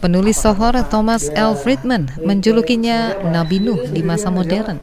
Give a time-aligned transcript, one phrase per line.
[0.00, 1.52] Penulis Sohor Thomas L.
[1.58, 4.80] Friedman menjulukinya Nabi Nuh di masa modern.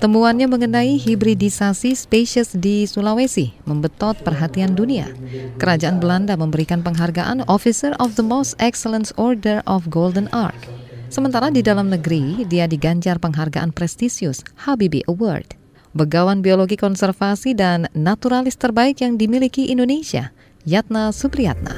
[0.00, 5.12] Temuannya mengenai hibridisasi spesies di Sulawesi membetot perhatian dunia.
[5.60, 10.56] Kerajaan Belanda memberikan penghargaan Officer of the Most Excellent Order of Golden Ark.
[11.12, 15.52] Sementara di dalam negeri, dia diganjar penghargaan prestisius Habibie Award.
[15.90, 20.30] Begawan Biologi Konservasi dan Naturalis terbaik yang dimiliki Indonesia,
[20.68, 21.72] Yatna Supriyatna.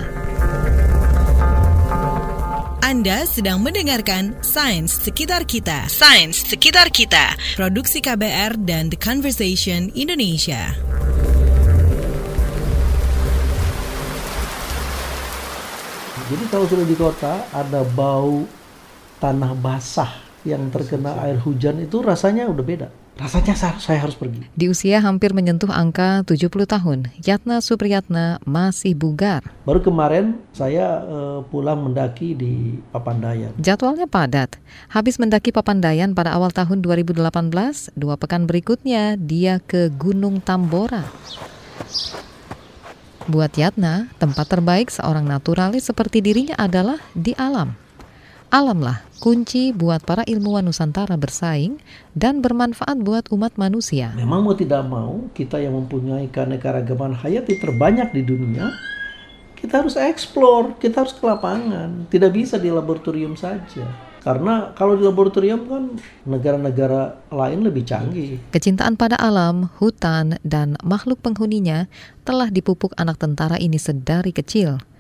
[2.82, 5.86] Anda sedang mendengarkan Sains Sekitar Kita.
[5.86, 7.39] Sains Sekitar Kita.
[7.55, 10.75] Produksi KBR dan The Conversation Indonesia.
[16.27, 18.43] Jadi kalau sudah di kota ada bau
[19.22, 20.11] tanah basah
[20.43, 24.48] yang terkena air hujan itu rasanya udah beda rasanya saya harus pergi.
[24.57, 29.44] Di usia hampir menyentuh angka 70 tahun, Yatna Supriyatna masih bugar.
[29.68, 33.52] Baru kemarin saya uh, pulang mendaki di Papandayan.
[33.61, 34.56] Jadwalnya padat.
[34.88, 41.04] Habis mendaki Papandayan pada awal tahun 2018, dua pekan berikutnya dia ke Gunung Tambora.
[43.30, 47.81] Buat Yatna, tempat terbaik seorang naturalis seperti dirinya adalah di alam.
[48.53, 51.81] Alamlah kunci buat para ilmuwan Nusantara bersaing
[52.12, 54.12] dan bermanfaat buat umat manusia.
[54.12, 58.77] Memang mau tidak mau, kita yang mempunyai keanekaragaman hayati terbanyak di dunia,
[59.56, 62.05] kita harus eksplor, kita harus ke lapangan.
[62.12, 63.89] Tidak bisa di laboratorium saja.
[64.20, 65.84] Karena kalau di laboratorium kan
[66.28, 68.37] negara-negara lain lebih canggih.
[68.53, 71.89] Kecintaan pada alam, hutan, dan makhluk penghuninya
[72.28, 74.91] telah dipupuk anak tentara ini sedari kecil.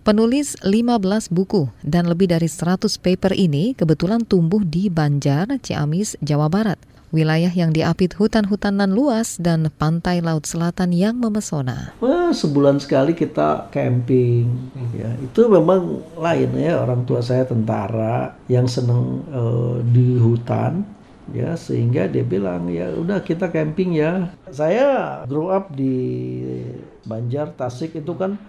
[0.00, 6.48] Penulis 15 buku dan lebih dari 100 paper ini kebetulan tumbuh di Banjar, Ciamis, Jawa
[6.48, 6.80] Barat.
[7.12, 11.92] Wilayah yang diapit hutan-hutanan luas dan pantai laut selatan yang memesona.
[12.00, 14.72] Wah, sebulan sekali kita camping.
[14.96, 16.80] Ya, itu memang lain ya.
[16.80, 20.80] Orang tua saya tentara yang senang uh, di hutan
[21.36, 24.32] ya sehingga dia bilang ya udah kita camping ya.
[24.48, 25.92] Saya grow up di
[27.04, 28.40] Banjar, Tasik itu kan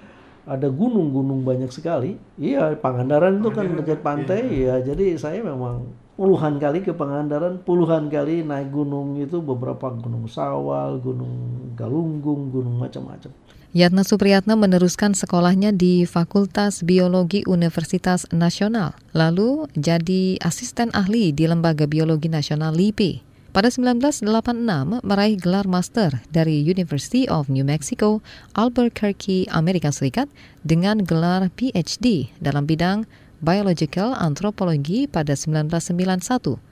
[0.45, 2.17] ada gunung-gunung banyak sekali.
[2.37, 4.81] Iya, Pangandaran itu kan dekat pantai iya.
[4.81, 4.93] ya.
[4.93, 11.01] Jadi saya memang puluhan kali ke Pangandaran, puluhan kali naik gunung itu beberapa gunung Sawal,
[11.01, 13.31] gunung Galunggung, gunung macam-macam.
[13.71, 21.87] Yatna Supriyatna meneruskan sekolahnya di Fakultas Biologi Universitas Nasional, lalu jadi asisten ahli di Lembaga
[21.87, 23.30] Biologi Nasional LIPI.
[23.51, 28.23] Pada 1986 meraih gelar master dari University of New Mexico,
[28.55, 30.31] Albuquerque, Amerika Serikat
[30.63, 33.03] dengan gelar PhD dalam bidang
[33.43, 36.70] Biological Anthropology pada 1991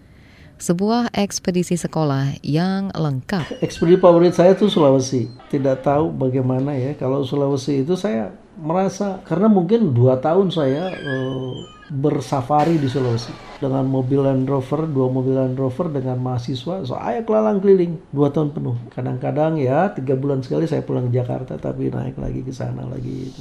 [0.59, 3.63] sebuah ekspedisi sekolah yang lengkap.
[3.63, 5.31] Ekspedisi favorit saya itu Sulawesi.
[5.47, 11.51] Tidak tahu bagaimana ya kalau Sulawesi itu saya merasa karena mungkin dua tahun saya uh,
[11.89, 16.83] bersafari di Sulawesi dengan mobil Land Rover, dua mobil Land Rover dengan mahasiswa.
[16.85, 18.77] Saya kelalang keliling dua tahun penuh.
[18.91, 23.31] Kadang-kadang ya tiga bulan sekali saya pulang ke Jakarta, tapi naik lagi ke sana lagi.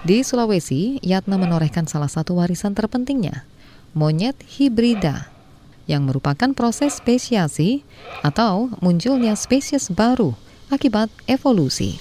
[0.00, 3.44] Di Sulawesi, Yatna menorehkan salah satu warisan terpentingnya,
[3.92, 5.28] monyet hibrida,
[5.84, 7.84] yang merupakan proses spesiasi
[8.24, 10.32] atau munculnya spesies baru
[10.72, 12.00] akibat evolusi.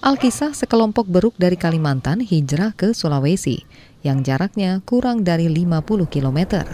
[0.00, 3.68] Alkisah sekelompok beruk dari Kalimantan hijrah ke Sulawesi
[4.00, 6.64] yang jaraknya kurang dari 50 km.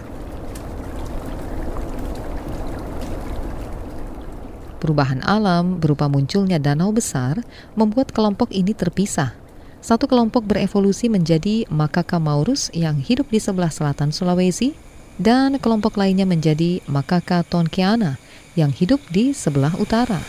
[4.85, 7.41] Perubahan alam berupa munculnya danau besar
[7.73, 9.33] membuat kelompok ini terpisah.
[9.81, 14.77] Satu kelompok berevolusi menjadi Makaka maurus yang hidup di sebelah selatan Sulawesi
[15.17, 18.21] dan kelompok lainnya menjadi Makaka tonkeana
[18.61, 20.21] yang hidup di sebelah utara.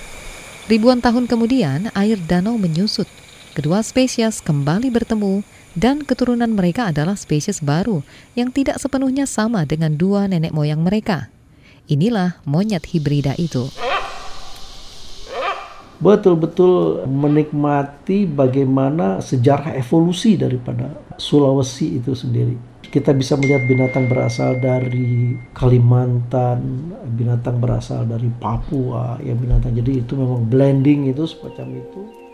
[0.72, 3.11] Ribuan tahun kemudian, air danau menyusut.
[3.59, 5.43] Kedua spesies kembali bertemu
[5.75, 8.07] dan keturunan mereka adalah spesies baru
[8.39, 11.27] yang tidak sepenuhnya sama dengan dua nenek moyang mereka.
[11.91, 13.67] Inilah monyet hibrida itu.
[16.00, 25.36] Betul-betul menikmati bagaimana sejarah evolusi daripada Sulawesi itu sendiri kita bisa melihat binatang berasal dari
[25.52, 29.76] Kalimantan, binatang berasal dari Papua, ya binatang.
[29.76, 32.24] Jadi itu memang blending itu semacam itu.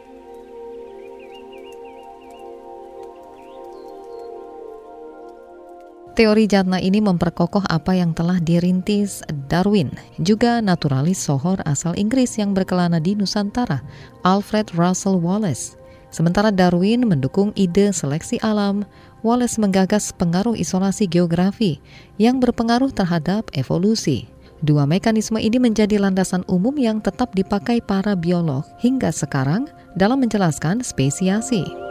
[6.12, 9.88] Teori Jatna ini memperkokoh apa yang telah dirintis Darwin,
[10.20, 13.80] juga naturalis sohor asal Inggris yang berkelana di Nusantara,
[14.28, 15.80] Alfred Russel Wallace.
[16.12, 18.84] Sementara Darwin mendukung ide seleksi alam,
[19.24, 21.80] Wallace menggagas pengaruh isolasi geografi
[22.20, 24.28] yang berpengaruh terhadap evolusi.
[24.60, 30.84] Dua mekanisme ini menjadi landasan umum yang tetap dipakai para biolog hingga sekarang dalam menjelaskan
[30.84, 31.91] spesiasi.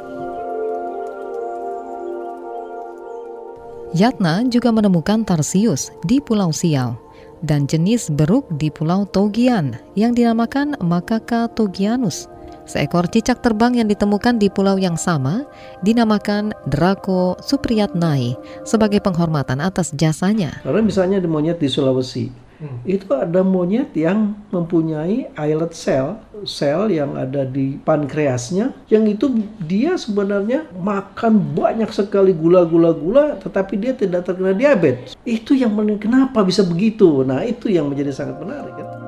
[3.90, 6.94] Yatna juga menemukan Tarsius di Pulau Siau
[7.42, 12.30] dan jenis beruk di Pulau Togian yang dinamakan Macaca togianus.
[12.70, 15.42] Seekor cicak terbang yang ditemukan di pulau yang sama
[15.82, 20.62] dinamakan Draco supriyatnai sebagai penghormatan atas jasanya.
[20.62, 22.78] Karena misalnya di monyet di Sulawesi, Hmm.
[22.84, 29.32] Itu ada monyet yang mempunyai islet cell, sel yang ada di pankreasnya, yang itu
[29.64, 35.16] dia sebenarnya makan banyak sekali gula-gula-gula, tetapi dia tidak terkena diabetes.
[35.24, 37.24] Itu yang kenapa bisa begitu?
[37.24, 38.76] Nah itu yang menjadi sangat menarik.
[38.76, 39.00] Kan?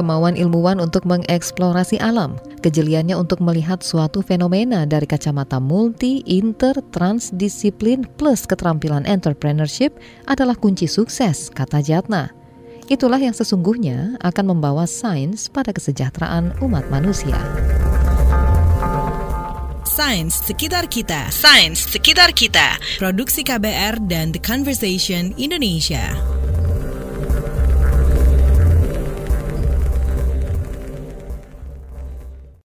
[0.00, 8.04] kemauan ilmuwan untuk mengeksplorasi alam, kejeliannya untuk melihat suatu fenomena dari kacamata multi, inter, transdisiplin
[8.20, 9.96] plus keterampilan entrepreneurship
[10.28, 12.30] adalah kunci sukses, kata Jatna.
[12.90, 17.38] Itulah yang sesungguhnya akan membawa sains pada kesejahteraan umat manusia.
[19.86, 22.78] Sains sekitar kita, sains sekitar kita.
[22.98, 26.39] Produksi KBR dan The Conversation Indonesia.